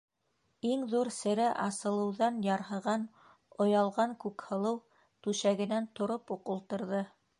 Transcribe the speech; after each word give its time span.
Иң 0.67 0.85
ҙур 0.93 1.09
сере 1.17 1.49
асылыуҙан 1.65 2.39
ярһыған, 2.47 3.05
оялған 3.67 4.17
Күкһылыу 4.25 4.81
түшәгенән 5.27 5.91
тороп 6.01 6.35
уҡ 6.39 6.51
ултырҙы: 6.57 7.05